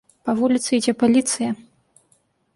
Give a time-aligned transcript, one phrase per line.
[0.29, 1.51] Па вуліцы ідзе паліцыя!